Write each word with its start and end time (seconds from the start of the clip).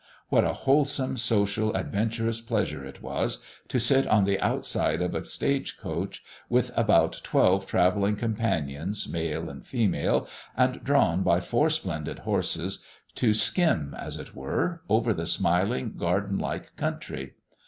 What 0.29 0.45
a 0.45 0.53
wholesome, 0.53 1.15
social, 1.17 1.75
adventurous 1.77 2.41
pleasure 2.41 2.83
it 2.83 3.03
was, 3.03 3.43
to 3.67 3.77
sit 3.77 4.07
on 4.07 4.23
the 4.23 4.39
outside 4.39 4.99
of 4.99 5.13
a 5.13 5.23
stage 5.25 5.77
coach 5.77 6.23
with 6.49 6.71
about 6.75 7.21
twelve 7.23 7.67
travelling 7.67 8.15
companions, 8.15 9.07
male 9.07 9.47
and 9.47 9.63
female, 9.63 10.27
and 10.57 10.83
drawn 10.83 11.21
by 11.21 11.39
four 11.39 11.69
splendid 11.69 12.17
horses, 12.17 12.79
to 13.13 13.31
skim, 13.35 13.93
as 13.93 14.17
it 14.17 14.33
were, 14.33 14.81
over 14.89 15.13
the 15.13 15.27
smiling 15.27 15.93
garden 15.95 16.39
like 16.39 16.75
country. 16.75 17.35